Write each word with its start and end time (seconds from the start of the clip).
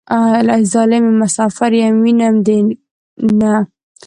ای 0.53 0.61
ظالمې 0.73 1.11
مسافر 1.21 1.71
يم 1.81 1.95
وينم 2.03 2.35
دې 2.45 2.57
نه. 3.39 3.53